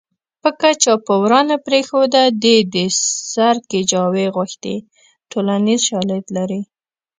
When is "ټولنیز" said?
5.31-5.79